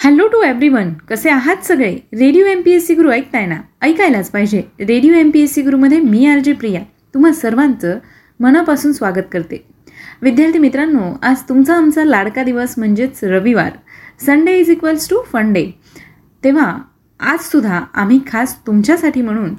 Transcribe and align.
Hello 0.00 0.26
to 0.28 0.40
every 0.42 0.68
one 0.68 0.92
कसे 1.08 1.30
आहात 1.30 1.64
सगळे? 1.64 1.90
Radio 2.12 2.44
M 2.46 2.60
P 2.62 2.72
S 2.72 2.86
C 2.86 2.94
Guru 2.94 3.10
ऐकताय 3.12 3.44
ना 3.46 3.56
ऐकायलाच 3.82 4.30
पाहिजे. 4.30 4.62
Radio 4.80 5.14
M 5.14 5.30
P 5.30 5.40
S 5.40 5.54
C 5.54 5.62
गुरुमध्ये 5.62 5.98
मी 6.00 6.24
आर 6.26 6.38
जे 6.38 6.52
प्रिया. 6.52 6.80
तुम्हा 7.14 7.32
सर्वांचं 7.32 7.98
मनापासून 8.40 8.92
स्वागत 8.92 9.28
करते. 9.32 9.62
विद्यार्थी 10.22 10.58
मित्रांनो 10.58 11.12
आज 11.22 11.42
तुमचा 11.48 11.74
आमचा 11.74 12.04
लाडका 12.04 12.42
दिवस 12.42 12.74
म्हणजेच 12.78 13.22
रविवार. 13.24 13.70
Sunday 14.26 14.56
is 14.58 14.70
equals 14.70 15.08
to 15.10 15.22
fun 15.32 15.52
day 15.52 15.70
तेव्हा 16.44 16.76
आजसुद्धा 17.20 17.80
आम्ही 17.94 18.20
खास 18.26 18.56
तुमच्यासाठी 18.66 19.22
म्हणून 19.22 19.54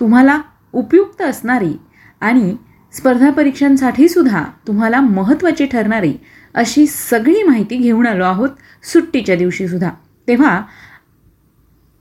तुम्हाला 0.00 0.40
उपयुक्त 0.72 1.22
असणारी 1.22 1.72
आणि 2.20 2.54
स्पर्धा 2.92 3.30
परीक्षांसाठी 3.30 4.08
सुद्धा 4.08 4.44
तुम्हाला 4.66 5.00
महत्त्वाची 5.00 5.66
ठरणारी 5.66 6.12
अशी 6.54 6.86
सगळी 6.86 7.42
माहिती 7.42 7.76
घेऊन 7.76 8.06
आलो 8.06 8.24
आहोत 8.24 8.48
सुट्टीच्या 8.92 9.36
दिवशी 9.36 9.68
सुद्धा. 9.68 9.90
तेव्हा 10.28 10.60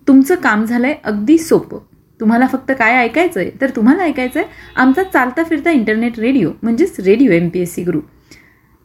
तुमचं 0.08 0.36
काम 0.36 0.66
झालंय 0.66 0.96
अगदी 1.04 1.38
सोपं. 1.38 1.80
तुम्हाला 2.20 2.48
फक्त 2.48 2.72
काय 2.80 2.96
ऐकायचं 2.96 3.40
आहे 3.40 3.52
तर 3.62 3.70
तुम्हाला 3.70 4.04
ऐकायचं 4.04 4.40
आहे 4.40 4.50
आमचा 4.76 5.04
चालता 5.04 5.44
फिरता 5.44 5.72
इंटरनेट 5.72 6.20
रेडिओ 6.20 6.52
म्हणजेच 6.64 7.00
radio 7.00 7.32
M 7.32 7.50
P 7.50 7.60
S 7.60 7.74
C 7.74 7.84
group 7.84 8.04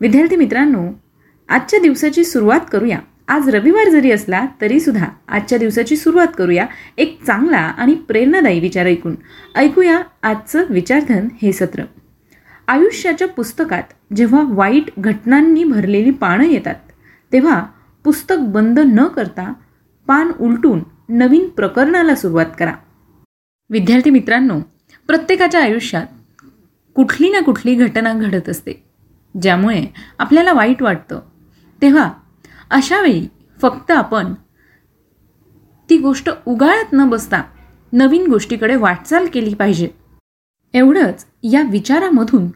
विद्यार्थी 0.01 0.37
मित्रांनो 0.37 0.89
आजच्या 1.49 1.81
दिवसाची 1.81 2.25
सुरुवात 2.25 2.61
करूया. 2.73 2.99
आज 3.29 3.49
रविवार 3.49 3.89
जरी 3.89 4.11
असला 4.11 4.45
तरीसुद्धा 4.61 5.07
आजच्या 5.29 5.59
दिवसाची 5.59 5.97
सुरुवात 5.97 6.27
करूया 6.39 6.67
एक 6.97 7.19
चांगला 7.27 7.59
आणि 7.59 7.95
प्रेरणादायी 7.95 8.61
विचार 8.61 8.87
ऐकून. 8.87 9.15
ऐकूया 9.57 10.01
आजचं 10.23 10.65
विचारधन 10.71 11.29
हे 11.43 11.53
सत्र. 11.53 11.83
आयुष्याच्या 12.69 13.29
पुस्तकात 13.29 13.83
जेव्हा 14.17 14.43
वाईट 14.49 14.91
घटनांनी 14.99 15.65
भरलेली 15.65 16.11
पानं 16.11 16.45
येतात 16.45 16.75
तेव्हा 17.33 17.67
पुस्तक 18.05 18.37
बंद 18.39 18.79
न 18.79 19.05
करता 19.07 19.53
पान 20.07 20.33
उलटून 20.41 20.81
नवीन 21.09 21.49
प्रकरणाला 21.49 22.15
सुरुवात 22.15 22.47
करा. 22.59 22.75
विद्यार्थी 23.71 24.11
मित्रांनो 24.11 24.59
प्रत्येकाच्या 25.07 25.63
आयुष्यात 25.63 26.07
कुठली 26.95 27.31
ना 27.31 27.41
कुठली 27.41 27.75
घटना 27.75 28.13
घडत 28.13 28.49
असते 28.49 28.73
ज्यामुळे 29.43 29.85
आपल्याला 30.19 30.53
वाईट 30.53 30.83
वाटतं. 30.83 31.21
तेव्हा 31.83 32.11
अशावेळी 32.71 33.27
फक्त 33.63 33.91
आपण 33.91 34.35
ती 35.91 35.99
गोष्ट 35.99 36.31
उगाळत 36.47 36.93
न 36.93 37.09
बसता 37.09 37.43
नवीन 37.93 38.27
गोष्टीकडे 38.27 38.77
वाटचाल 38.77 39.27
केली 39.33 39.55
पाहिजे. 39.55 39.89
एवढंच 40.75 41.27
या 41.43 41.63
विचारामधून 41.63 42.47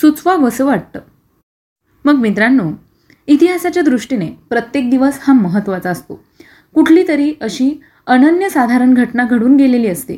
सुचवावंसं 0.00 0.64
वाटतं. 0.64 1.00
मग 2.04 2.14
मित्रांनो 2.14 2.70
इतिहासाच्या 3.26 3.82
दृष्टीने 3.82 4.30
प्रत्येक 4.48 4.90
दिवस 4.90 5.18
हा 5.22 5.32
महत्त्वाचा 5.32 5.90
असतो. 5.90 6.20
कुठली 6.74 7.08
तरी 7.08 7.32
अशी 7.40 7.80
अनन्यसाधारण 8.06 8.94
घटना 8.94 9.24
घडून 9.24 9.56
गेलेली 9.56 9.86
असते 9.86 10.16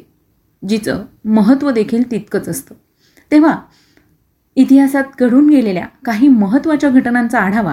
जिचं 0.69 1.05
महत्त्व 1.25 1.71
देखील 1.71 2.11
तितकंच 2.11 2.49
असतं. 2.49 2.75
तेव्हा 3.31 3.57
इतिहासात 4.57 5.05
घडून 5.21 5.49
गेलेल्या 5.49 5.87
काही 6.05 6.29
महत्त्वाच्या 6.29 6.91
घटनांचा 6.91 7.39
आढावा 7.39 7.73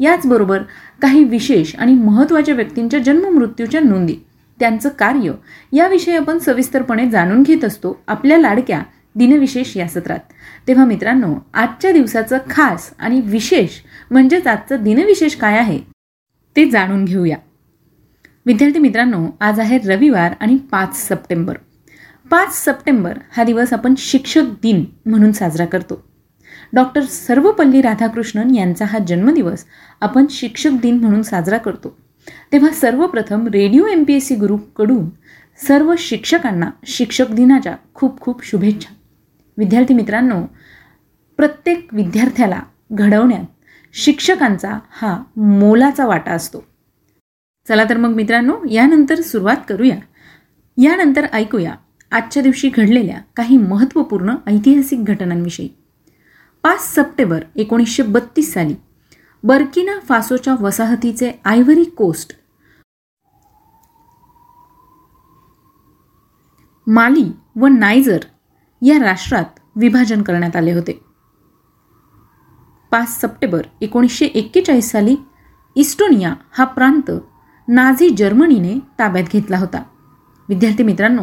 याचबरोबर 0.00 0.62
काही 1.02 1.24
विशेष 1.24 1.74
आणि 1.76 1.94
महत्त्वाच्या 1.94 2.54
व्यक्तींच्या 2.54 3.00
जन्ममृत्यूच्या 3.00 3.80
नोंदी 3.80 4.16
त्यांचं 4.60 4.88
कार्य 4.88 5.32
याविषयी 5.72 6.16
आपण 6.16 6.38
सविस्तरपणे 6.38 7.10
जाणून 7.10 7.42
घेत 7.42 7.64
असतो 7.64 8.00
आपल्या 8.06 8.38
लाडक्या 8.38 8.82
दिनविशेष 9.20 9.76
या 9.76 9.88
सत्रात. 9.88 10.18
तेव्हा 10.68 10.84
मित्रांनो 10.84 11.34
आजच्या 11.54 11.92
दिवसाचं 11.92 12.38
खास 12.50 12.90
आणि 12.98 13.20
विशेष 13.20 13.70
म्हणजेच 14.10 14.46
आजचं 14.46 14.82
दिनविशेष 14.82 15.36
काय 15.36 15.58
आहे 15.58 15.78
ते 16.56 16.70
जाणून 16.70 17.04
घेऊया. 17.04 17.36
विद्यार्थी 18.46 18.78
मित्रांनो 18.78 19.26
आज 19.40 19.60
आहे 19.60 19.78
रविवार 19.78 20.34
आणि 20.40 20.56
पाच 20.56 21.08
सप्टेंबर. 21.08 21.56
पाच 22.30 22.64
सप्टेंबर 22.64 23.18
हा 23.36 23.44
दिवस 23.44 23.72
आपण 23.72 23.94
शिक्षक 23.98 24.42
दिन 24.62 24.84
म्हणून 25.06 25.32
साजरा 25.32 25.64
करतो. 25.66 26.02
डॉक्टर 26.72 27.02
सर्वपल्ली 27.02 27.82
राधाकृष्णन 27.82 28.54
यांचा 28.54 28.84
हा 28.84 28.98
जन्मदिवस 28.98 29.64
आपण 30.00 30.26
शिक्षक 30.30 30.70
दिन 30.82 30.98
म्हणून 30.98 31.22
साजरा 31.22 31.58
करतो. 31.58 31.96
तेव्हा 32.52 32.70
सर्वप्रथम 32.70 33.46
radio 33.46 33.86
M 33.86 34.04
P 34.04 34.14
S 34.14 34.26
C 34.26 34.34
ग्रुपकडून 34.34 35.04
सर्व 35.68 35.94
शिक्षकांना 35.98 36.70
शिक्षक 36.86 37.30
दिनाच्या 37.30 37.76
खूप 37.94 38.20
खूप 38.20 38.44
शुभेच्छा. 38.44 38.94
विद्यार्थी 39.60 39.94
मित्रांनो 39.94 40.42
प्रत्येक 41.36 41.88
विद्यार्थ्याला 41.92 42.60
घडवण्यात 42.92 43.44
शिक्षकांचा 43.92 44.78
हा 44.90 45.22
मोलाचा 45.36 46.06
वाटा 46.06 46.32
असतो. 46.32 46.64
चला 47.68 47.84
तर 47.84 47.96
मग 47.96 48.14
मित्रांनो 48.14 48.56
यानंतर 48.70 49.20
सुरुवात 49.20 49.56
करूया. 49.68 49.96
यानंतर 50.76 51.26
ऐकूया 51.32 51.74
आजच्या 52.10 52.42
दिवशी 52.42 52.68
घडलेल्या 52.68 53.20
काही 53.36 53.56
महत्त्वपूर्ण 53.56 54.34
ऐतिहासिक 54.46 55.04
घटनांविषयी. 55.04 55.68
पाच 56.62 56.94
सप्टेंबर 56.94 57.44
एकोणीसशे 57.56 58.02
बत्तीस 58.02 58.52
साली 58.52 58.74
बर्किना 59.42 59.98
फासोच्या 59.98 60.54
वसाहतीचे 60.60 61.32
आयव्हरी 61.44 61.84
कोस्ट 61.84 62.32
माली 66.86 67.32
व 67.56 67.66
नायजर 67.66 68.18
या 68.82 68.98
राष्ट्रात 68.98 69.44
विभाजन 69.76 70.22
करण्यात 70.22 70.56
आले 70.56 70.72
होते. 70.72 71.00
पाच 72.90 73.20
सप्टेंबर 73.20 73.62
एकोणीसशे 73.80 74.26
एक्केचाळीस 74.26 74.90
साली 74.90 75.16
इस्टोनिया 75.76 76.34
हा 76.52 76.64
प्रांत 76.64 77.10
नाझी 77.68 78.10
जर्मनीने 78.10 78.78
ताब्यात 78.98 79.24
घेतला 79.32 79.58
होता. 79.58 79.82
विद्यार्थी 80.48 80.82
मित्रांनो 80.82 81.22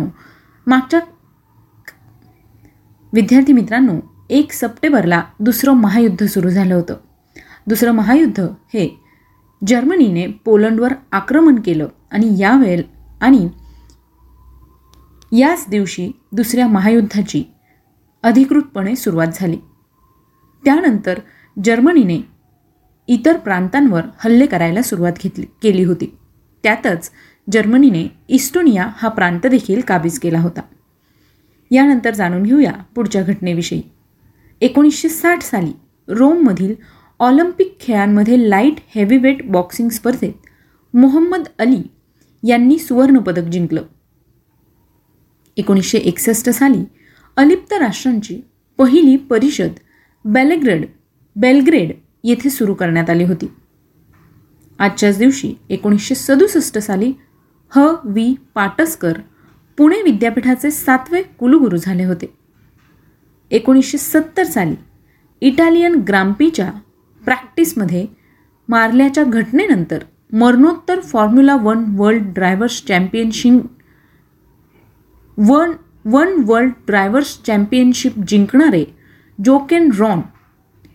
मागच्या 0.68 1.00
विद्यार्थी 3.14 3.54
मित्रांनो 3.54 4.00
एक 4.30 4.52
सप्टेंबरला 4.52 5.24
दुसरं 5.40 5.72
महायुद्ध 5.72 6.26
सुरू 6.26 6.50
झालं 6.50 6.76
होतं. 6.76 6.96
दुसरं 7.68 7.92
महायुद्ध 7.92 8.40
हे 8.42 9.04
जर्मनीने 9.68 10.28
पोलंडवर 10.28 10.94
आक्रमण 11.12 11.60
केलं 11.60 11.88
आणि 12.12 12.36
यावेळ 12.40 12.82
आणि 13.22 13.50
याच 15.32 15.66
दिवशी 15.70 16.12
दुसऱ्या 16.32 16.68
महायुद्धाची 16.68 17.44
अधिकृतपणे 18.24 18.96
सुरुवात 18.96 19.28
झाली. 19.34 19.58
त्यानंतर 20.66 21.20
जर्मनीने 21.64 22.20
इतर 23.08 23.38
प्रांतांवर 23.38 24.02
हल्ले 24.20 24.46
करायला 24.46 24.82
सुरुवात 24.82 25.12
घेतली 25.24 25.46
केली 25.64 25.84
होती. 25.84 26.18
त्यातच 26.64 27.12
जर्मनीने 27.52 28.08
इस्टोनिया 28.30 28.88
हा 28.96 29.08
प्रांत 29.08 29.48
देखील 29.48 29.82
काबीज 29.82 30.20
केला 30.20 30.40
होता. 30.40 30.62
यानंतर 31.72 32.14
जाणून 32.14 32.44
घेऊया 32.44 32.72
पुढच्या 32.96 33.24
घटनेविषयी. 33.24 33.82
एकोणीसशे 34.62 35.10
साठ 35.10 35.42
साली 35.42 35.72
रोममधील 36.08 36.76
ऑलिम्पिक 37.20 37.78
खेळांमध्ये 37.80 38.50
लाइट 38.50 38.76
हेवीवेट 38.96 39.52
बॉक्सिंग 39.52 39.90
स्पर्धेत 39.90 40.34
मोहम्मद 40.96 41.44
अली 41.60 41.82
यांनी 42.48 42.78
सुवर्णपदक 42.78 43.44
जिंकलं. 43.44 43.82
एकोणीसशे 45.58 45.98
एकसष्ट 45.98 46.50
साली 46.50 46.84
अलिप्त 47.38 47.74
राष्ट्रांची 47.74 48.42
पहिली 48.78 49.16
परिषद 49.18 49.72
बेलग्रेड 50.26 50.86
बेलग्रेड 51.36 51.92
येथे 52.24 52.50
सुरू 52.50 52.74
करण्यात 52.74 53.10
आली 53.10 53.24
होती. 53.24 53.52
आजच्याच 54.80 55.18
दिवशी 55.18 55.54
एकोणीसशे 55.70 56.16
सदुसष्ट 56.16 56.78
साली 56.78 57.14
ह. 57.72 57.80
व्ही 58.04 58.36
पाटसकर 58.56 59.14
पुणे 59.78 60.02
विद्यापीठाचे 60.02 60.72
सातवे 60.72 61.22
कुलगुरू 61.22 61.78
झाले 61.78 62.04
होते. 62.04 62.34
एकोणीसशे 63.52 63.98
सत्तर 63.98 64.44
साली 64.44 64.76
इटालियन 65.42 65.96
ग्राम्पीच्या 65.96 66.72
प्रॅक्टिसमध्ये 67.26 68.06
मारल्याच्या 68.70 69.24
घटनेनंतर 69.24 70.00
मरणोत्तर 70.34 71.00
formula 71.00 71.56
one 71.56 71.84
world 71.98 72.24
drivers 72.24 72.86
championship 72.86 73.62
one 75.40 75.72
one 76.06 76.44
world 76.48 76.72
drivers 76.88 77.38
championship 77.46 78.14
जिंकणारे 78.28 78.84
Jochen 79.46 79.90
Ron 80.00 80.22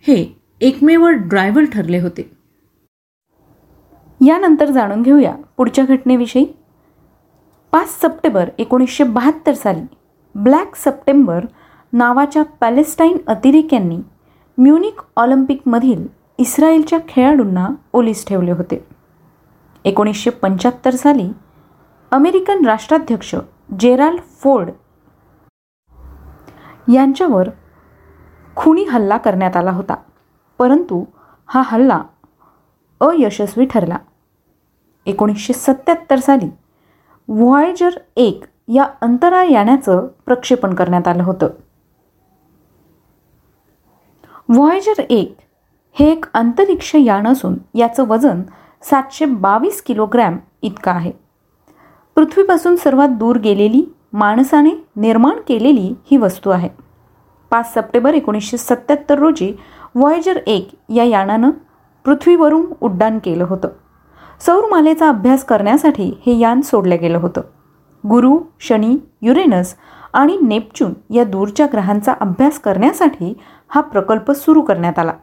हे 0.07 0.15
एकमेव 0.61 1.07
ड्रायव्हर 1.07 1.65
ठरले 1.65 1.99
होते. 1.99 2.29
यानंतर 4.27 4.71
जाणून 4.71 5.01
घेऊया 5.01 5.35
पुढच्या 5.57 5.85
घटनेविषयी. 5.85 6.45
पाच 7.71 7.89
सप्टेंबर 8.01 8.49
एकोणीसशे 8.57 9.03
बहात्तर 9.03 9.53
साली 9.53 9.81
ब्लॅक 10.35 10.75
सप्टेंबर 10.75 11.45
नावाच्या 11.93 12.43
पॅलेस्टाईन 12.43 13.17
अतिरेक्यांनी 13.27 13.97
म्युनिक 14.57 15.01
ऑलिम्पिकमधील 15.17 16.07
इस्रायलच्या 16.37 16.99
खेळाडूंना 17.09 17.67
ओलीस 17.93 18.27
ठेवले 18.27 18.51
होते. 18.51 18.85
एकोणीसशे 19.85 20.29
पंच्याहत्तर 20.29 20.95
साली 20.95 21.31
अमेरिकन 22.11 22.65
राष्ट्राध्यक्ष 22.65 23.35
जेराल्ड 23.79 24.21
फोर्ड 24.21 24.71
यांच्यावर 26.93 27.49
खुनी 28.55 28.83
हल्ला 28.83 29.17
करण्यात 29.17 29.57
आला 29.57 29.71
होता. 29.71 29.95
परंतु 30.59 31.05
हा 31.47 31.61
हल्ला 31.65 32.03
अयशस्वी 33.01 33.65
ठरला. 33.65 33.97
एकोणीसशे 35.05 35.53
सत्याहत्तर 35.53 36.19
साली 36.19 36.49
व्हॉयजर 37.27 37.89
एक 38.15 38.43
या 38.67 38.83
अंतराळ 39.01 39.47
यानाचं 39.47 40.07
प्रक्षेपण 40.25 40.75
करण्यात 40.75 41.07
आलं 41.07 41.23
होतं. 41.23 41.47
व्हॉयजर 44.49 45.01
एक 45.09 45.37
हे 45.93 46.11
एक 46.11 46.25
अंतरिक्ष 46.33 46.95
यान 46.95 47.27
असून 47.27 47.57
याचं 47.75 48.07
वजन 48.07 48.41
सातशे 48.81 49.25
बावीस 49.25 49.81
किलोग्रॅम 49.81 50.37
इतकं 50.61 50.91
आहे. 50.91 51.22
पृथ्वीपासून 52.15 52.75
सर्वात 52.75 53.09
दूर 53.09 53.37
गेलेली 53.37 53.93
माणसाने 54.13 54.71
निर्माण 54.95 55.35
केलेली 55.47 55.93
ही 56.11 56.17
वस्तू 56.17 56.49
आहे. 56.49 56.69
पाच 57.51 57.73
सप्टेंबर 57.73 58.13
एकोणीसशे 58.13 58.57
सत्याहत्तर 58.57 59.19
रोजी 59.19 59.53
व्हॉयजर 59.95 60.39
एक 60.47 60.69
या 60.89 61.03
यानानं 61.03 61.51
पृथ्वीवरून 62.05 62.65
उड्डाण 62.81 63.19
केलं 63.19 63.45
होतं. 63.49 63.67
सौरमालेचा 64.39 65.09
अभ्यास 65.09 65.45
करण्यासाठी 65.45 66.21
हे 66.25 66.37
यान 66.39 66.61
सोडलं 66.61 66.95
गेलं 67.01 67.17
होतं. 67.17 67.41
गुरु 68.09 68.39
शनी 68.59 68.97
युरेनस 69.21 69.75
आणि 70.13 70.37
नेपच्यून 70.41 70.93
या 71.13 71.23
दूरच्या 71.23 71.67
ग्रहांचा 71.73 72.13
अभ्यास 72.21 72.59
करण्यासाठी 72.59 73.33
हा 73.69 73.81
प्रकल्प 73.81 74.31
सुरू 74.31 74.61
करण्यात 74.61 74.99
आला. 74.99 75.13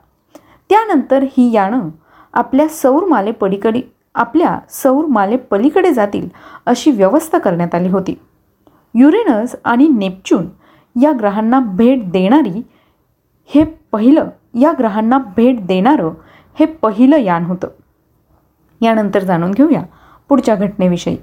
त्यानंतर 0.70 1.22
ही 1.22 1.52
यानं 1.52 1.88
आपल्या 2.34 2.68
सौरमाले 2.68 3.30
पलीकडे 3.30 3.80
आपल्या 4.14 4.58
सौर 4.70 5.04
पलीकडे 5.36 5.92
जातील 5.92 6.28
अशी 6.66 6.90
व्यवस्था 6.90 7.38
करण्यात 7.38 7.74
आली 7.74 7.88
होती. 7.88 8.14
युरेनस 8.94 9.56
आणि 9.64 9.88
नेपच्यून 9.88 10.48
या 11.02 11.12
ग्रहांना 11.18 11.60
भेट 11.60 12.10
देणारी 12.10 12.62
हे 13.54 13.64
पहिलं 13.92 14.28
या 14.60 14.72
ग्रहांना 14.78 15.18
भेट 15.18 15.66
देणारं 15.66 16.10
हे 16.58 16.66
पहिलं 16.66 17.16
यान 17.16 17.44
होतं. 17.44 17.68
यानंतर 18.80 19.24
जाणून 19.24 19.50
घेऊया 19.50 19.82
पुढच्या 20.28 20.54
घटनेविषयी. 20.54 21.16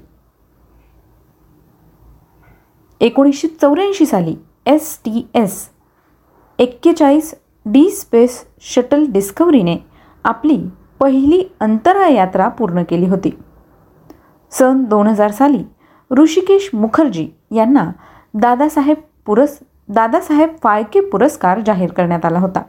एकोणीसशे 3.00 3.48
चौऱ्याऐंशी 3.48 4.06
साली 4.06 4.36
एस 4.66 4.98
टी 5.04 5.26
एस 5.34 5.68
एक्केचाळीस 6.58 7.34
डी 7.66 7.90
स्पेस 7.90 8.44
शटल 8.60 9.04
डिस्कवरीने 9.08 9.76
आपली 10.24 10.64
पहिली 11.00 11.42
अंतराळ 11.60 12.10
यात्रा 12.10 12.48
पूर्ण 12.48 12.82
केली 12.82 13.06
होती. 13.06 13.30
सन 14.52 14.84
दोन 14.84 15.06
हजार 15.06 15.30
साली 15.30 15.62
ऋषिकेश 16.10 16.70
मुखर्जी 16.74 17.28
यांना 17.54 17.90
दादासाहेब 18.34 18.96
पुरस 19.26 19.58
दादासाहेब 19.88 20.54
फाळके 20.62 21.00
पुरस्कार 21.00 21.60
जाहीर 21.66 21.90
करण्यात 21.92 22.24
आला 22.24 22.38
होता. 22.38 22.62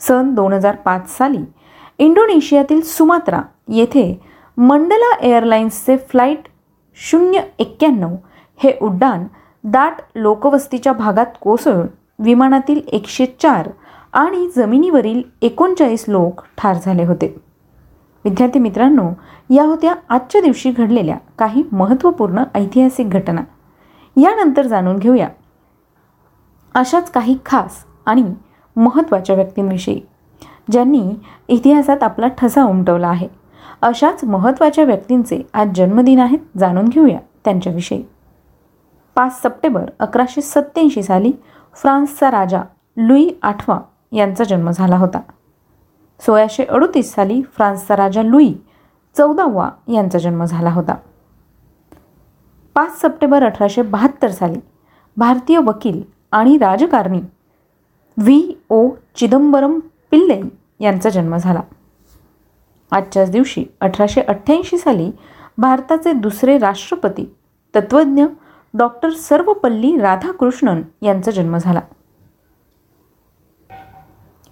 सन 0.00 0.34
दोन 0.34 0.52
हजार 0.52 0.76
पाच 0.76 1.16
साली 1.16 1.44
इंडोनेशियातील 1.98 2.80
सुमात्रा 2.80 3.40
येथे 3.68 4.20
मंडला 4.56 5.14
एअरलाइन्सचे 5.20 5.96
फ्लाईट 6.10 6.48
शून्य 6.98 7.40
एक्क्याण्णव 7.58 8.14
हे 8.58 8.72
उड्डाण 8.82 9.24
दाट 9.64 10.00
लोकवस्तीच्या 10.14 10.92
भागात 10.92 11.26
कोसळून 11.40 11.86
विमानातील 12.18 12.80
एकशे 12.92 13.26
चार 13.42 13.68
आणि 14.12 14.48
जमिनीवरील 14.56 15.22
एकोणचाळीस 15.42 16.04
लोक 16.08 16.40
ठार 16.58 16.76
झाले 16.86 17.04
होते. 17.04 17.36
विद्यार्थी 18.24 18.58
मित्रांनो 18.58 19.10
या 19.50 19.64
होत्या 19.64 19.94
आजच्या 20.08 20.40
दिवशी 20.40 20.70
घडलेल्या 20.70 21.16
काही 21.38 21.62
महत्त्वपूर्ण 21.72 22.42
ऐतिहासिक 22.54 23.10
घटना. 23.10 23.40
यानंतर 24.16 24.66
जाणून 24.66 24.96
घेऊया. 24.98 25.28
अशाच 26.74 27.10
काही 27.10 27.38
खास 27.46 27.84
आणि 28.06 28.24
महत्त्वाच्या 28.76 29.36
व्यक्तींविषयी 29.36 30.00
ज्यांनी 30.70 31.10
इतिहासात 31.48 32.02
आपला 32.02 32.26
ठसा 32.28 32.64
उमटवला 32.64 33.08
आहे. 33.08 33.28
अशाच 33.82 34.24
महत्त्वाच्या 34.24 34.84
व्यक्तींचे 34.84 35.42
आज 35.54 35.68
जन्मदिन 35.74 36.20
आहेत 36.20 36.58
जाणून 36.58 36.88
घेऊया 36.88 37.18
त्यांच्याविषयी. 37.44 38.04
पाच 39.14 39.42
सप्टेंबर 39.42 39.90
अकराशे 40.00 40.40
सत्त्याऐंशी 40.40 41.02
साली 41.02 41.32
फ्रान्सचा 41.74 42.30
राजा 42.30 42.62
लुई 42.96 43.30
आठवा 43.42 43.80
यांचा 44.12 44.44
जन्म 44.44 44.70
झाला 44.70 44.96
होता. 44.96 45.20
सोळाशे 46.20 46.64
अडोतीस 46.64 47.14
साली 47.14 47.42
फ्रान्सचा 47.42 47.96
राजा 47.96 48.22
लुई 48.22 48.54
चौदावा 49.16 49.70
यांचा 49.88 50.18
जन्म 50.18 50.44
झाला 50.44 50.70
होता. 50.70 50.94
पाच 52.74 53.00
सप्टेंबर 53.00 53.42
अठराशे 53.42 53.82
बहात्तर 53.82 54.30
साली 54.30 54.60
भारतीय 55.16 55.58
वकील 55.58 56.02
आणि 56.32 56.58
राजकारणी 56.58 57.20
व्ही. 58.16 58.54
ओ. 58.70 58.88
चिदंबरम 59.16 59.78
पिल्ले 60.10 60.42
यांचा 60.80 61.10
जन्म 61.10 61.36
झाला. 61.36 61.60
आजच्याच 62.90 63.30
दिवशी 63.30 63.64
अठराशे 63.80 64.20
अठ्ठ्याऐंशी 64.20 64.78
साली 64.78 65.10
भारताचे 65.58 66.12
दुसरे 66.12 66.58
राष्ट्रपती 66.58 67.34
तत्त्वज्ञ 67.74 68.24
डॉक्टर 68.74 69.10
सर्वपल्ली 69.10 69.96
राधाकृष्णन 69.96 70.82
यांचा 71.02 71.30
जन्म 71.30 71.56
झाला. 71.56 71.80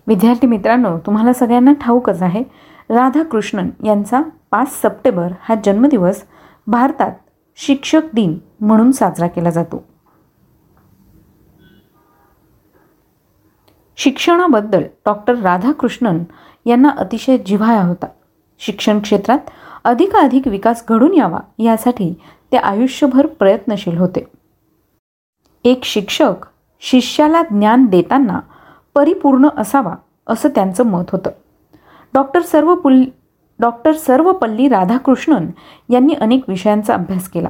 विद्यार्थी 0.08 0.46
मित्रांनो 0.46 0.98
तुम्हाला 0.98 1.32
सगळ्यांना 1.32 1.72
ठाऊकच 1.72 2.22
आहे. 2.22 2.42
राधाकृष्णन 2.90 3.70
यांचा 3.84 4.22
पाच 4.50 4.82
सप्टेंबर 4.82 5.32
हा 5.40 5.54
जन्मदिवस 5.64 6.24
भारतात 6.66 7.12
शिक्षक 7.56 8.00
दिन 8.14 8.38
म्हणून 8.60 8.90
साजरा 8.90 9.26
केला 9.26 9.50
जातो. 9.50 9.84
शिक्षणाबद्दल 13.96 14.82
डॉक्टर 15.06 15.34
राधाकृष्णन 15.34 16.18
यांना 16.66 16.88
अतिशय 16.88 17.38
जिव्हाळा 17.38 17.82
होता. 17.82 18.06
शिक्षण 18.58 18.98
क्षेत्रात 18.98 19.38
अधिकाधिक 19.84 20.48
विकास 20.48 20.84
घडून 20.88 21.14
यावा 21.14 21.38
यासाठी 21.58 22.14
ते 22.52 22.56
आयुष्यभर 22.56 23.26
प्रयत्नशील 23.26 23.98
होते. 23.98 24.26
एक 25.64 25.84
शिक्षक 25.84 26.46
शिष्याला 26.80 27.42
ज्ञान 27.42 27.86
देताना 27.86 28.40
परिपूर्ण 28.98 29.48
असावा 29.56 29.94
असं 30.26 30.48
त्यांचं 30.48 30.86
मत 30.86 31.10
होतं. 31.12 31.30
डॉक्टर 32.14 32.42
सर्व 32.42 32.74
पुल 32.74 33.02
डॉक्टर 33.60 33.92
सर्वपल्ली 33.92 34.68
राधाकृष्णन 34.68 35.46
यांनी 35.88 36.14
अनेक 36.14 36.48
विषयांचा 36.48 36.94
अभ्यास 36.94 37.28
केला. 37.28 37.48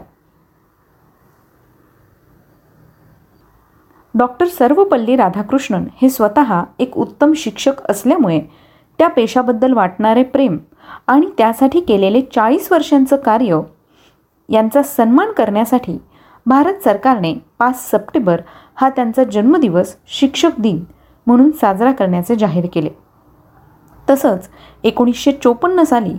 डॉक्टर 4.15 4.47
सर्वपल्ली 4.47 5.17
राधाकृष्णन 5.17 5.85
हे 6.03 6.09
स्वतः 6.11 6.63
एक 6.79 6.97
उत्तम 6.99 7.33
शिक्षक 7.37 7.81
असल्यामुळे 7.91 8.41
त्या 8.99 9.09
पेशाबद्दल 9.09 9.73
वाटणारे 9.73 10.23
प्रेम 10.23 10.57
आणि 11.07 11.31
त्यासाठी 11.39 11.81
केलेले 11.81 12.21
चाळीस 12.35 12.73
वर्षांचं 12.73 13.17
कार्य 13.17 13.61
यांचा 14.49 14.83
सन्मान 14.83 15.33
करण्यासाठी 15.33 15.99
भारत 16.47 16.85
सरकारने 16.85 17.35
पाच 17.59 17.91
सप्टेंबर 17.91 18.41
हा 18.75 18.89
त्यांचा 18.91 19.25
जन्मदिवस 19.25 19.97
शिक्षक 20.07 20.51
दिन 20.59 20.85
म्हणून 21.29 21.51
साजरा 21.51 21.93
करण्याचे 21.93 22.37
जाहीर 22.37 22.67
केले. 22.73 22.91
तसंच 24.11 24.49
एकोणीसशे 24.85 25.33
चोपन्न 25.33 25.83
साली 25.83 26.15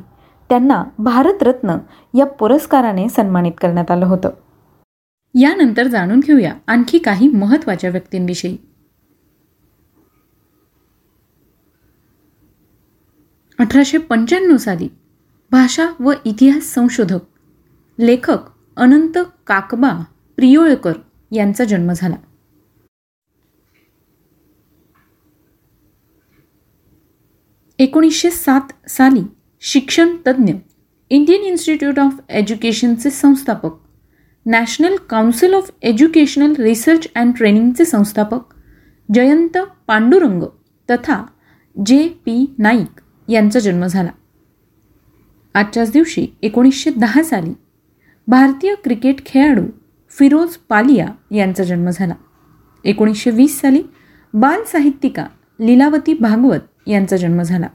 त्यांना 0.50 0.84
भारतरत्न 1.00 1.78
या 2.18 2.26
पुरस्काराने 2.26 3.10
सन्मानित 3.10 3.52
करण्यात 3.62 3.92
आलं 3.92 4.06
होतं. 4.06 4.30
यानंतर 5.36 5.88
जाणून 5.88 6.20
घेऊया 6.20 6.54
आणखी 6.68 6.98
काही 6.98 7.28
महत्त्वाच्या 7.28 7.90
व्यक्तींविषयी. 7.90 8.58
अठराशे 13.60 13.98
पंच्याण्णव 13.98 14.58
साली 14.58 14.88
भाषा 15.52 15.88
व 16.00 16.14
इतिहास 16.26 16.64
संशोधक 16.64 17.20
लेखक 18.00 18.38
अनंत 18.78 19.18
काकबा 19.48 20.04
प्रियोळकर 20.36 20.94
यांचा 21.32 21.64
जन्म 21.64 21.92
झाला. 21.96 22.16
एकोणीसशे 27.80 28.30
सात 28.30 28.90
साली 28.90 29.22
शिक्षण 29.62 30.10
तज्ज्ञ 30.28 30.54
इंडियन 31.10 31.42
इन्स्टिट्यूट 31.42 32.00
ऑफ 32.00 32.16
एज्युकेशनचे 32.30 33.10
संस्थापक 33.10 33.70
national 34.46 34.96
council 35.10 35.54
of 35.54 35.72
educational 35.82 36.54
research 36.60 37.08
and 37.16 37.34
ट्रेनिंगचे 37.38 37.86
संस्थापक 37.86 38.54
जयंत 39.14 39.58
पांडुरंग 39.88 40.44
तथा 40.90 41.24
जे 41.86 42.08
पी 42.26 42.56
नाईक 42.58 43.02
यांचा 43.30 43.60
जन्म 43.60 43.86
झाला. 43.86 44.10
आजच्याच 45.54 45.92
दिवशी 45.92 46.28
एकोणीसशे 46.42 46.92
दहा 46.92 47.24
साली 47.24 47.54
भारतीय 48.28 48.76
क्रिकेट 48.84 49.26
खेळाडू 49.26 49.66
फिरोज 50.20 50.58
पालिया 50.70 51.08
यांचा 51.32 51.64
जन्म 51.64 51.90
झाला. 51.90 52.14
एकोणीसशे 52.84 53.32
वीस 53.32 53.60
साली 53.62 53.82
बाल 54.34 54.64
साहित्यिका 54.64 55.26
लीलावती 55.60 56.14
भागवत 56.14 56.79
यांचा 56.90 57.18
जन्म 57.18 57.42
झाला. 57.42 57.68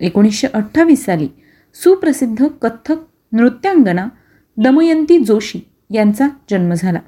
एकोणीसशे 0.00 0.46
अठ्ठावीस 0.54 1.04
साली 1.04 1.28
सुप्रसिद्ध 1.74 2.46
कथ्थक 2.62 2.96
नृत्यांगना 3.32 4.08
दमयंती 4.56 5.18
जोशी 5.24 5.60
यांचा 5.90 6.28
जन्म 6.50 6.74
झाला. 6.74 6.98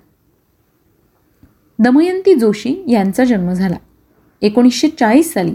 दमयंती 1.79 2.35
जोशी 2.35 2.85
यांचा 2.91 3.25
जन्म 3.25 3.53
झाला. 3.53 3.77
एकोणीसशे 4.43 4.89
चाळीस 4.89 5.33
साली 5.33 5.55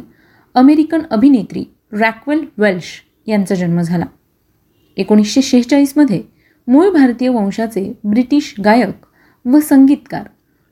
अमेरिकन 0.53 1.01
अभिनेत्री 1.11 1.65
रॅक्वेल 1.91 2.45
वेल्श 2.57 3.01
यांचा 3.27 3.55
जन्म 3.55 3.81
झाला. 3.81 4.05
एकोणीसशे 4.97 5.41
शेहेचाळीसमध्ये 5.41 6.23
मूळ 6.67 6.89
भारतीय 6.89 7.29
वंशाचे 7.29 7.93
ब्रिटिश 8.03 8.55
गायक 8.65 9.05
व 9.47 9.59
संगीतकार 9.59 10.23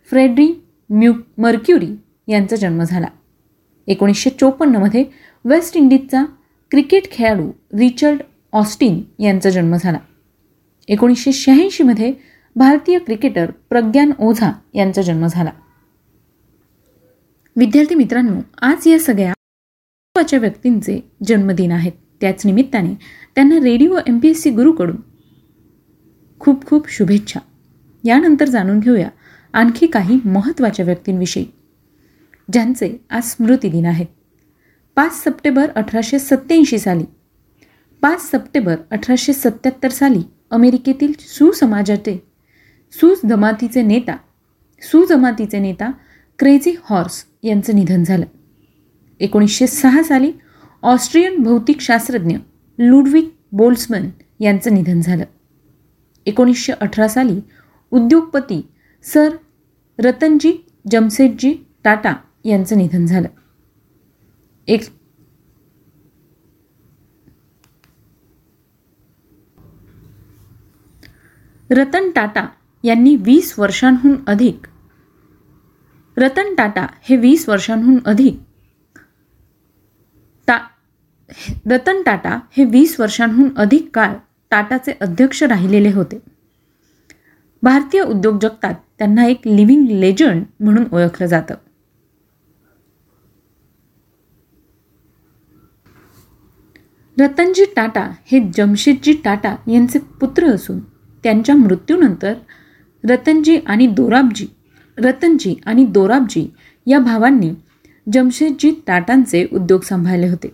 फ्रेडरी 0.10 0.65
म्यू 0.89 1.13
मर्क्युरी 1.38 1.95
यांचा 2.27 2.55
जन्म 2.55 2.84
झाला. 2.84 3.07
एकोणीसशे 3.88 4.30
चोपन्नमध्ये 4.30 5.06
वेस्ट 5.46 5.77
इंडिजचा 5.77 6.24
क्रिकेट 6.72 7.12
खेळाडू 7.12 7.51
रिचर्ड 7.80 8.22
ऑस्टिन 8.54 9.01
यांचा 9.20 9.50
जन्म 9.50 9.75
झाला. 9.80 9.98
एकोणीसशे 10.88 11.32
शहाऐंशीमध्ये 11.32 12.13
भारतीय 12.56 13.00
क्रिकेटर 13.00 13.51
प्रज्ञान 13.70 14.12
ओझा 14.20 14.51
यांचा 14.74 15.01
जन्म 15.01 15.27
झाला. 15.27 15.50
विद्यार्थी 17.56 17.96
मित्रांनो 17.96 18.39
आज 18.62 18.88
या 18.88 19.00
सगळ्या 19.00 19.27
महत्त्वाच्या 19.27 20.39
व्यक्तींचे 20.39 21.12
जन्मदिन 21.24 21.72
आहेत. 21.72 21.92
त्याच 22.22 22.46
निमित्ताने 22.46 22.94
त्यांना 23.36 23.56
radio 23.56 23.98
M 24.08 24.20
P 24.20 24.27
S 24.27 24.42
C 24.42 24.50
गुरुकडून 24.50 24.96
खूप 26.39 26.65
खूप 26.65 26.89
शुभेच्छा. 26.89 27.39
यानंतर 28.04 28.46
जाणून 28.46 28.80
घेऊया 28.80 29.10
आणखी 29.54 29.88
काही 29.88 30.20
महत्त्वाच्या 30.25 30.86
व्यक्तींविषयी. 30.86 31.46
ज्यांचे 32.51 33.05
आज 33.09 33.23
स्मृतिदिन 33.23 33.85
आहेत 33.85 34.05
पाच 34.95 35.23
सप्टेंबर 35.23 35.69
अठराशे 35.75 36.19
सत्त्याऐंशी 36.19 36.77
साली. 36.77 37.03
पाच 38.01 38.21
सप्टेंबर 38.21 38.75
अठराशे 38.91 39.33
सत्याहत्तर 39.33 39.89
साली 39.89 40.21
अमेरिकेतील 40.51 41.11
सुसमाजाचे 41.19 42.17
सुजमातीचे 42.91 43.81
नेता 43.81 44.17
सुजमातीचे 44.81 45.59
नेता 45.59 45.91
क्रेझी 46.39 46.75
हॉर्स 46.83 47.25
यांचं 47.43 47.75
निधन 47.75 48.03
झालं. 48.03 48.25
एकोणीसशे 49.19 49.67
सहा 49.67 50.03
साली 50.03 50.31
ऑस्ट्रियन 50.83 51.43
भौतिकशास्त्रज्ञ 51.43 52.37
लुडविक 52.79 53.33
बोल्समन 53.51 54.09
यांचं 54.39 54.73
निधन 54.73 55.01
झालं. 55.01 55.23
एकोणीसशे 56.25 56.73
अठरा 56.73 57.07
साली 57.07 57.39
उद्योगपती 57.91 58.61
सर 59.03 59.35
रतनजी 59.99 60.65
जमसेटजी 60.91 61.55
टाटा 61.83 62.13
यांचं 62.45 62.77
निधन 62.77 63.05
झालं. 63.05 63.27
एक 64.67 64.81
रतन 71.69 72.09
टाटा 72.11 72.45
यांनी 72.83 73.15
वीस 73.15 73.59
वर्षांहून 73.59 74.15
अधिक 74.27 74.67
रतन 76.17 76.55
टाटा 76.55 76.87
हे 77.01 77.17
वीस 77.17 77.49
वर्षांहून 77.49 77.99
अधिक 78.05 78.39
टा 80.47 80.57
रतन 81.69 82.01
टाटा 82.01 82.39
हे 82.51 82.65
वीस 82.65 82.99
वर्षांहून 82.99 83.49
अधिक 83.57 83.89
काळ 83.93 84.13
टाटाचे 84.51 84.93
अध्यक्ष 85.01 85.43
राहिलेले 85.43 85.91
होते. 85.91 86.19
भारतीय 87.63 88.01
उद्योग 88.01 88.39
जगतात 88.39 88.75
त्यांना 88.97 89.25
एक 89.25 89.41
लिव्हिंग 89.45 89.87
लेजंड 89.87 90.43
म्हणून 90.59 90.83
ओळखलं 90.91 91.27
जातं. 91.27 91.55
रतनजी 97.19 97.65
टाटा 97.75 98.10
हे 98.25 98.39
जमशेदजी 98.55 99.13
टाटा 99.24 99.55
यांचे 99.67 100.00
पुत्र 100.00 100.48
असून 100.48 100.79
त्यांच्या 101.24 101.55
मृत्यूनंतर 101.55 102.34
रतनजी 103.03 103.60
आणि 103.65 103.88
दोराबजी 103.88 104.48
रतनजी 104.98 105.55
आणि 105.65 105.86
दोराबजी 105.86 106.48
या 106.88 107.00
भावांनी 107.00 107.51
जमशेदजी 108.13 108.72
टाटांचे 108.88 109.48
उद्योग 109.53 109.81
सांभाळले 109.81 110.27
होते. 110.27 110.48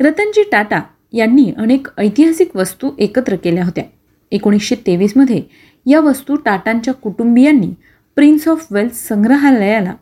रतनजी 0.00 0.42
टाटा 0.52 0.80
यांनी 1.12 1.52
अनेक 1.56 1.86
ऐतिहासिक 1.98 2.56
वस्तू 2.56 2.90
एकत्र 2.98 3.36
केल्या 3.36 3.64
होत्या. 3.64 3.84
एकोणीसशे 4.32 4.74
तेवीसमध्ये 4.86 5.42
या 5.86 6.00
वस्तू 6.00 6.36
टाटांच्या 6.36 6.94
कुटुंबियांनी 6.94 7.70
प्रिन्स 8.16 8.48
ऑफ 8.48 8.66
वेल्स 8.70 9.06
संग्रहालयाला 9.08 9.94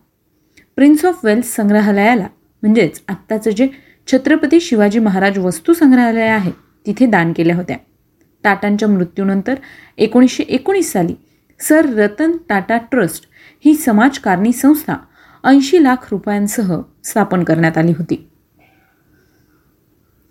प्रिन्स 0.77 1.05
ऑफ 1.05 1.25
वेल्स 1.25 1.55
संग्रहालयाला 1.57 2.27
म्हणजेच 2.63 3.01
आत्ताचं 3.09 3.51
जे 3.51 3.69
छत्रपती 4.13 4.61
शिवाजी 4.61 4.99
महाराज 4.99 5.39
वस्तू 5.39 5.73
संग्रहालय 5.73 6.29
आहे. 6.29 6.53
तिथे 6.87 7.07
दान 7.07 7.33
केल्या 7.37 7.57
होत्या. 7.57 7.77
टाटांच्या 8.43 8.89
मृत्यूनंतर 8.89 9.55
एकोणीसशे 9.99 10.43
एकोणीस 10.43 10.93
साली 10.93 11.15
सर 11.61 11.85
रतन 11.85 12.33
टाटा 12.49 12.79
ट्रस्ट 12.79 13.25
ही 13.65 13.75
समाजकारणी 13.75 14.53
संस्था 14.53 14.95
ऐंशी 15.45 15.83
लाख 15.83 15.97
रुपयांसह 16.11 16.81
स्थापन 17.05 17.45
करण्यात 17.45 17.79
आली 17.79 17.93
होती. 17.93 18.29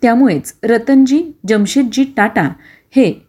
त्यामुळेच 0.02 0.54
रतनजी 0.64 1.32
जमशेदजी 1.48 2.04
टाटा 2.16 2.42
हे 2.96 3.26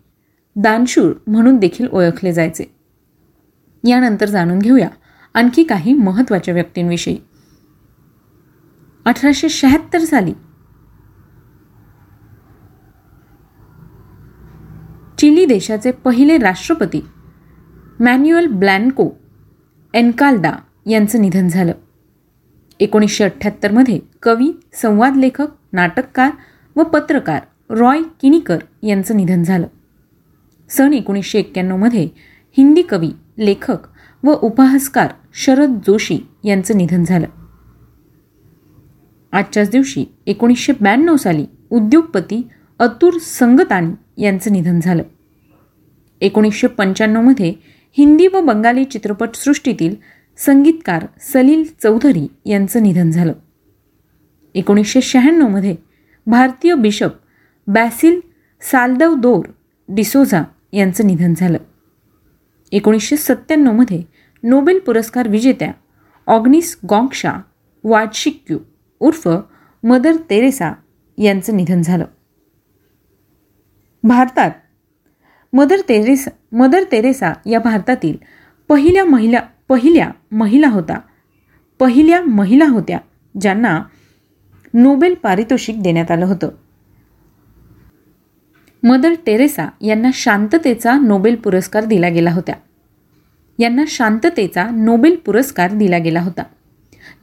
दानशूर 0.55 1.13
म्हणून 1.27 1.57
देखील 1.57 1.87
ओळखले 1.87 2.33
जायचे. 2.33 2.75
यानंतर 3.87 4.25
जाणून 4.25 4.59
घेऊया 4.59 4.89
आणखी 5.33 5.63
काही 5.63 5.93
महत्त्वाच्या 5.93 6.53
व्यक्तींविषयी. 6.53 7.17
अठराशे 9.05 9.49
शहात्तर 9.49 9.99
साली. 9.99 10.33
चिली 15.17 15.45
देशाचे 15.45 15.91
पहिले 15.91 16.37
राष्ट्रपती 16.37 17.05
मॅन्युअल 17.99 18.47
ब्लॅन्को 18.47 19.09
एनकालदा 19.93 20.51
यांचं 20.85 21.21
निधन 21.21 21.47
झालं. 21.47 21.71
एकोणीसशे 22.79 23.23
अठ्ठ्याहत्तरमध्ये 23.23 23.99
कवी 24.23 24.51
संवाद 24.73 25.15
लेखक 25.15 25.47
नाटककार 25.73 26.31
व 26.75 26.83
पत्रकार 26.83 27.41
रॉय 27.69 28.01
किनीकर 28.21 28.57
यांचं 28.83 29.17
निधन 29.17 29.43
झालं. 29.43 29.67
सन 30.69 30.93
एकोणीसशे 30.93 31.39
एक्क्याण्णवमध्ये 31.39 32.09
हिंदी 32.57 32.81
कवी 32.81 33.11
लेखक 33.37 33.77
व 34.23 34.31
उपहासकार 34.31 35.13
शरद 35.33 35.79
जोशी 35.87 36.19
यांचं 36.43 36.77
निधन 36.77 37.03
झालं. 37.03 37.27
आजच्याच 39.35 39.69
दिवशी 39.69 40.05
एकोणीसशे 40.25 40.73
ब्याण्णव 40.81 41.15
साली 41.15 41.45
उद्योगपती 41.69 42.47
अतुर 42.79 43.17
संगतानी 43.17 44.23
यांचं 44.23 44.51
निधन 44.51 44.79
झालं. 44.79 45.03
एकोणीसशे 46.21 46.67
पंच्याण्णवमध्ये 46.67 47.53
हिंदी 47.97 48.27
व 48.27 48.41
बंगाली 48.41 48.83
चित्रपटसृष्टीतील 48.83 49.95
संगीतकार 50.37 51.05
सलील 51.19 51.63
चौधरी 51.83 52.27
यांचं 52.45 52.83
निधन 52.83 53.11
झालं. 53.11 53.33
एकोणीसशे 54.55 55.01
शहाण्णवमध्ये 55.01 55.75
भारतीय 56.27 56.75
बिशप 56.75 57.11
बॅसिल 57.67 58.19
सालदव 58.61 59.15
दोर 59.15 59.45
डिसोझा 59.89 60.43
यांचं 60.73 61.07
निधन 61.07 61.33
झालं. 61.37 61.57
एकोणीसशे 62.71 63.17
सत्त्याण्णवमध्ये 63.17 64.01
नोबेल 64.43 64.79
पुरस्कार 64.79 65.27
विजेत्या 65.27 65.71
ऑग्निस 66.27 66.77
गॉंगशा 66.89 67.33
वाटशिक्यू 67.83 68.57
उर्फ 68.99 69.29
मदर 69.83 70.11
तेरेसा 70.29 70.73
यांचं 71.17 71.57
निधन 71.57 71.81
झालं. 71.81 72.05
भारतात 74.03 74.51
मदर 75.53 75.75
तेरेसा 75.89 76.29
मदर 76.51 76.83
तेरेसा 76.91 77.33
या 77.45 77.59
भारतातील 77.59 78.17
पहिल्या 78.67 79.05
महिला 79.05 79.39
पहिल्या 79.69 80.11
महिला 80.31 80.67
होता 80.67 80.99
पहिल्या 81.79 82.21
महिला 82.21 82.65
होत्या 82.65 82.99
ज्यांना 83.41 83.83
नोबेल 84.73 85.13
पारितोषिक 85.13 85.81
देण्यात 85.81 86.11
आलं 86.11 86.25
होतं. 86.25 86.49
मदर 88.83 89.13
टेरेसा 89.25 89.69
यांना 89.81 90.09
शांततेचा 90.13 90.93
नोबेल 90.93 91.35
पुरस्कार 91.35 91.85
दिला 91.85 92.09
गेला 92.09 92.31
होता. 92.31 92.53
यांना 93.59 93.83
शांततेचा 93.87 94.69
नोबेल 94.69 95.15
पुरस्कार 95.15 95.73
दिला 95.73 95.97
गेला 95.97 96.21
होता. 96.21 96.43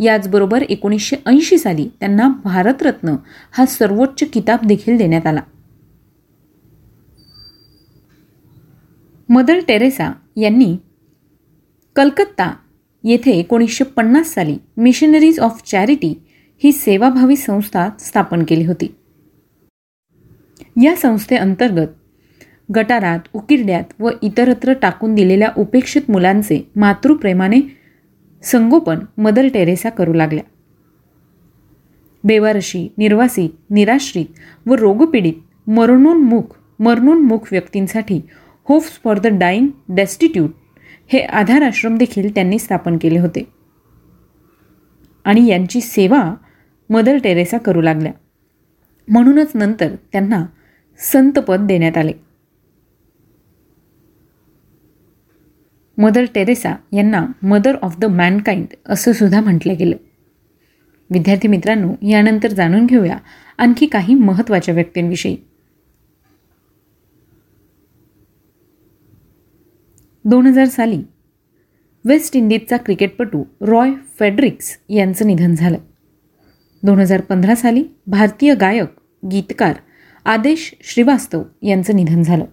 याचबरोबर 0.02 0.62
एकोणीसशे 0.62 1.16
ऐंशी 1.26 1.58
साली 1.58 1.88
त्यांना 2.00 2.28
भारतरत्न 2.44 3.14
हा 3.52 3.66
सर्वोच्च 3.66 4.30
किताब 4.30 4.58
देखील 4.66 4.96
देण्यात 4.96 5.26
आला. 5.26 5.40
मदर 9.28 9.58
टेरेसा 9.68 10.12
यांनी 10.36 10.76
कलकत्ता 11.96 12.54
येथे 13.04 13.30
एकोणीसशे 13.30 13.84
पन्नास 13.84 14.26
साली 14.26 14.56
मिशनरीज 14.76 15.40
ऑफ 15.40 15.62
चॅरिटी 15.66 16.14
ही 16.64 16.72
सेवाभावी 16.72 17.36
संस्था 17.36 17.88
स्थापन 18.00 18.42
केली 18.48 18.64
होती. 18.64 18.94
या 20.82 20.96
संस्थेअंतर्गत 20.96 21.88
गटारात 22.76 23.20
उकिरड्यात 23.32 23.84
व 23.98 24.10
इतरत्र 24.22 24.72
टाकून 24.72 25.14
दिलेल्या 25.14 25.48
उपेक्षित 25.58 26.02
मुलांचे 26.08 26.70
मातृप्रेमाने 26.76 27.81
संगोपन 28.42 28.98
मदर 29.18 29.48
टेरेसा 29.48 29.90
करू 29.90 30.12
लागल्या. 30.12 30.44
बेवारशी 32.24 32.88
निर्वासित 32.98 33.50
निराश्रित 33.70 34.26
व 34.66 34.74
रोगपीडित 34.74 35.68
मरणोन्मुख 35.70 36.42
मरणोन्मुख 36.78 37.38
व्यक्तींसाठी 37.52 38.20
hopes 38.64 39.00
for 39.04 39.18
the 39.18 39.26
dying 39.26 39.66
destitute 39.88 40.50
हे 41.06 41.18
आधार 41.18 41.62
आश्रम 41.62 41.96
देखील 41.96 42.34
त्यांनी 42.34 42.58
स्थापन 42.58 42.98
केले 42.98 43.18
होते. 43.18 43.48
आणि 45.24 45.46
यांची 45.46 45.80
सेवा 45.80 46.34
मदर 46.90 47.16
टेरेसा 47.24 47.58
करू 47.58 47.80
लागल्या. 47.80 48.12
म्हणूनच 49.08 49.50
नंतर 49.54 49.94
त्यांना 50.12 50.46
संतपद 50.98 51.66
देण्यात 51.66 51.98
आले. 51.98 52.12
मदर 56.02 56.24
टेरेसा 56.34 56.74
यांना 56.92 57.26
मदर 57.42 57.74
ऑफ 57.74 57.98
द 57.98 58.04
मॅनकाइंड 58.04 58.66
असं 58.86 59.12
सुद्धा 59.12 59.40
म्हटलं 59.40 59.74
गेलं. 59.78 59.96
विद्यार्थी 61.10 61.48
मित्रांनो 61.48 61.94
यानंतर 62.08 62.48
जाणून 62.48 62.86
घेऊया 62.86 63.18
आणखी 63.58 63.86
काही 63.86 64.14
महत्त्वाच्या 64.14 64.74
व्यक्तींविषयी. 64.74 65.36
दोन 70.24 70.46
हजार 70.46 70.64
साली 70.64 71.02
वेस्ट 72.04 72.36
इंडिजचा 72.36 72.76
क्रिकेटपटू 72.76 73.44
रॉय 73.60 73.90
फेडरिक्स 74.18 74.78
यांचं 74.88 75.26
निधन 75.26 75.54
झालं. 75.54 75.78
दोन 76.82 76.98
हजार 76.98 77.20
पंधरा 77.20 77.54
साली 77.54 77.84
भारतीय 78.06 78.54
गायक 78.54 78.88
गीतकार 79.26 79.74
आदेश 80.24 80.74
श्रीवास्तव 80.82 81.42
यांचं 81.62 81.96
निधन 81.96 82.22
झालं. 82.22 82.44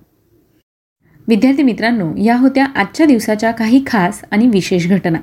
विद्यार्थी 1.30 1.64
मित्रांनो 1.64 2.06
या 2.18 2.36
होत्या 2.36 2.66
आजच्या 2.76 3.06
दिवसाच्या 3.06 3.50
काही 3.52 3.84
खास 3.88 4.22
आणि 4.32 4.48
विशेष 4.48 4.88
घटना. 4.88 5.20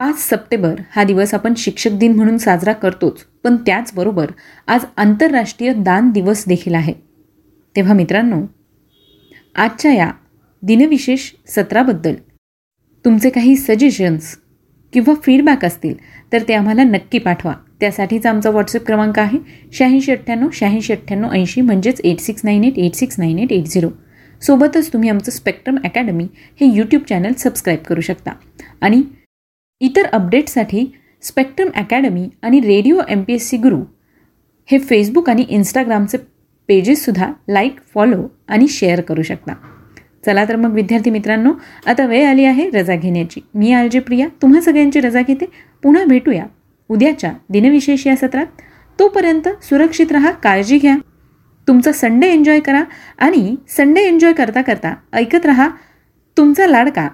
पाच 0.00 0.18
सप्टेंबर 0.18 0.80
हा 0.90 1.04
दिवस 1.04 1.32
आपण 1.34 1.54
शिक्षक 1.56 1.90
दिन 1.90 2.14
म्हणून 2.16 2.36
साजरा 2.38 2.72
करतोच 2.72 3.22
पण 3.44 3.56
त्याचबरोबर 3.56 4.30
आज 4.66 4.84
आंतरराष्ट्रीय 4.96 5.72
दान 5.74 6.10
दिवस 6.10 6.44
देखील 6.48 6.74
आहे. 6.74 6.92
तेव्हा 7.76 7.94
मित्रांनो 7.94 8.40
आजच्या 9.56 9.92
या 9.92 10.10
दिनविशेष 10.62 11.30
सत्राबद्दल 11.48 12.14
तुमचे 13.04 13.30
काही 13.30 13.56
सजेशन्स 13.56 14.36
किंवा 14.92 15.14
फीडबॅक 15.22 15.64
असतील 15.64 15.94
तर 16.32 16.42
ते 16.48 16.54
आम्हाला 16.54 16.84
नक्की 16.84 17.18
पाठवा. 17.18 17.54
त्यासाठीचा 17.80 18.30
आमचा 18.30 18.50
व्हॉट्सअप 18.50 18.86
क्रमांक 18.86 19.18
आहे 19.18 19.38
शहाऐंशी 19.72 20.12
अठ्ठ्याण्णव 20.12 20.48
शहाऐंशी 20.52 20.92
अठ्ठ्याण्णव 20.92 21.32
ऐंशी 21.32 21.60
म्हणजेच 21.60 22.00
eight 22.04 22.20
six 22.20 22.44
nine 22.44 22.64
eight 22.64 22.78
eight 22.78 22.94
six 22.94 23.18
nine 23.18 23.38
eight 23.38 23.52
eight 23.52 23.64
zero 23.64 23.90
सोबतच 24.40 24.92
तुम्ही 24.92 25.08
आमचं 25.08 25.30
स्पेक्ट्रम 25.30 25.76
अकॅडमी 25.84 26.24
हे 26.60 26.66
यूट्यूब 26.66 27.02
चॅनल 27.02 27.32
सबस्क्राईब 27.38 27.78
करू 27.78 28.00
शकता. 28.00 28.30
आणि 28.80 29.02
इतर 29.80 30.04
अपडेटसाठी 30.04 30.92
स्पेक्ट्रम 31.22 31.68
अकॅडमी 31.76 32.28
आणि 32.42 32.60
radio 32.60 33.00
M 33.08 33.22
P 33.22 33.32
S 33.32 33.48
C 33.48 33.56
Guru 33.56 33.80
हे 34.66 34.78
फेसबुक 34.78 35.30
आणि 35.30 35.44
इंस्टाग्रामचे 35.48 36.18
पेजेससुद्धा 36.68 37.32
लाईक 37.48 37.76
फॉलो 37.94 38.28
आणि 38.48 38.68
शेअर 38.68 39.00
करू 39.00 39.22
शकता. 39.22 39.52
चला 40.26 40.44
तर 40.44 40.56
मग 40.56 40.72
विद्यार्थी 40.72 41.10
मित्रांनो 41.10 41.52
आता 41.86 42.06
वेळ 42.06 42.26
आली 42.26 42.44
आहे 42.44 42.70
रजा 42.70 42.96
घेण्याची. 42.96 43.40
मी 43.54 43.72
आलजे 43.72 44.00
प्रिया 44.00 44.26
तुम्हा 44.42 44.60
सगळ्यांची 44.60 45.00
रजा 45.00 45.20
घेते. 45.22 45.44
पुन्हा 45.82 46.04
भेटूया 46.04 46.44
उद्याच्या 46.88 47.32
दिनविशेष 47.50 48.06
या 48.06 48.16
सत्रात. 48.16 48.46
तोपर्यंत 48.98 49.48
सुरक्षित 49.62 50.12
रहा 50.12 50.30
काळजी 50.30 50.78
घ्या. 50.78 50.96
तुमचा 51.70 51.92
संडे 51.92 52.26
एन्जॉय 52.26 52.60
करा 52.60 52.82
आणि 53.18 53.54
संडे 53.68 54.00
एन्जॉय 54.00 54.32
करता 54.32 54.62
करता 54.62 54.94
ऐकत 55.12 55.46
रहा 55.46 55.68
तुमचा 56.36 56.66
लाडका. 56.66 57.08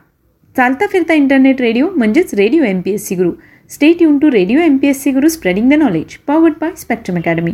चालता 0.57 0.87
फिरता 0.87 1.15
इंटरनेट 1.15 1.61
रेडिओ 1.61 1.89
म्हणजेच 1.97 2.35
radio 2.35 2.65
M 2.65 2.81
P 2.81 2.91
S 2.91 3.07
C 3.09 3.15
Guru 3.15 3.31
stay 3.71 4.03
युन 4.03 4.19
to 4.19 4.31
radio 4.31 4.61
M 4.61 4.77
P 4.77 4.89
S 4.89 5.03
C 5.03 5.11
Guru 5.11 5.29
spreading 5.29 5.71
the 5.71 5.75
knowledge 5.75 6.17
powered 6.27 6.55
by 6.61 6.71
Spectrum 6.77 7.17
Academy 7.17 7.53